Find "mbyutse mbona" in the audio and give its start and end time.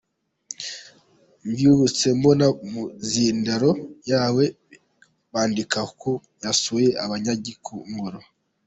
1.49-2.45